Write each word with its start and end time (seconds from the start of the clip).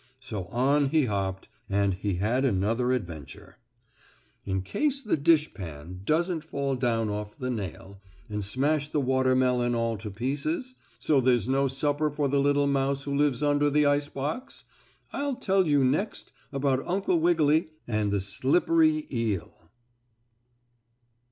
So 0.19 0.45
on 0.45 0.89
he 0.89 1.05
hopped, 1.05 1.47
and 1.69 1.93
he 1.93 2.15
had 2.15 2.43
another 2.43 2.91
adventure. 2.91 3.57
In 4.47 4.63
case 4.63 5.03
the 5.03 5.15
dishpan 5.15 6.01
doesn't 6.05 6.43
fall 6.43 6.73
down 6.75 7.07
off 7.09 7.37
the 7.37 7.51
nail, 7.51 8.01
and 8.27 8.43
smash 8.43 8.89
the 8.89 8.99
watermelon 8.99 9.75
all 9.75 9.99
to 9.99 10.09
pieces, 10.09 10.73
so 10.97 11.21
there's 11.21 11.47
no 11.47 11.67
supper 11.67 12.09
for 12.09 12.27
the 12.27 12.39
little 12.39 12.65
mouse 12.65 13.03
who 13.03 13.15
lives 13.15 13.43
under 13.43 13.69
the 13.69 13.85
ice 13.85 14.09
box, 14.09 14.63
I'll 15.13 15.35
tell 15.35 15.67
you 15.67 15.83
next 15.83 16.33
about 16.51 16.81
Uncle 16.87 17.19
Wiggily 17.19 17.69
and 17.87 18.11
the 18.11 18.21
slippery 18.21 19.05
eel. 19.13 19.69